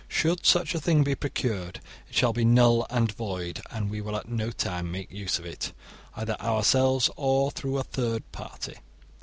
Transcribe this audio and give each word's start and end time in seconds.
Should 0.07 0.47
such 0.47 0.73
a 0.73 0.79
thing 0.79 1.03
be 1.03 1.13
procured, 1.13 1.79
it 2.09 2.15
shall 2.15 2.33
be 2.33 2.43
null 2.43 2.87
and 2.89 3.11
void 3.11 3.61
and 3.69 3.87
we 3.87 4.01
will 4.01 4.15
at 4.15 4.27
no 4.27 4.49
time 4.49 4.91
make 4.91 5.11
use 5.11 5.37
of 5.37 5.45
it, 5.45 5.73
either 6.15 6.35
ourselves 6.41 7.11
or 7.15 7.51
through 7.51 7.77
a 7.77 7.83
third 7.83 8.23
party. 8.31 8.77